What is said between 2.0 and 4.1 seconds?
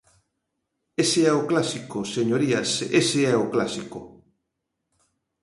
señorías, ese é o clásico!